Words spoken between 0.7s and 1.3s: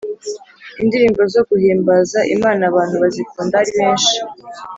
Indirimbo